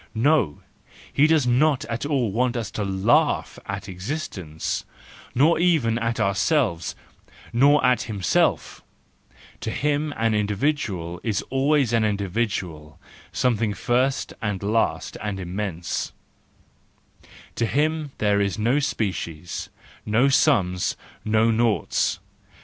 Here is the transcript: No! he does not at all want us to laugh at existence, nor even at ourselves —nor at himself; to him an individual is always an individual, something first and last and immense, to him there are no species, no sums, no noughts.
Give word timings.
No! 0.15 0.63
he 1.13 1.27
does 1.27 1.45
not 1.45 1.85
at 1.85 2.07
all 2.07 2.31
want 2.31 2.57
us 2.57 2.71
to 2.71 2.83
laugh 2.83 3.59
at 3.67 3.87
existence, 3.87 4.83
nor 5.35 5.59
even 5.59 5.99
at 5.99 6.19
ourselves 6.19 6.95
—nor 7.53 7.85
at 7.85 8.01
himself; 8.01 8.81
to 9.59 9.69
him 9.69 10.11
an 10.17 10.33
individual 10.33 11.19
is 11.23 11.43
always 11.51 11.93
an 11.93 12.03
individual, 12.03 12.99
something 13.31 13.75
first 13.75 14.33
and 14.41 14.63
last 14.63 15.17
and 15.21 15.39
immense, 15.39 16.13
to 17.53 17.67
him 17.67 18.11
there 18.17 18.39
are 18.41 18.49
no 18.57 18.79
species, 18.79 19.69
no 20.03 20.29
sums, 20.29 20.97
no 21.23 21.51
noughts. 21.51 22.17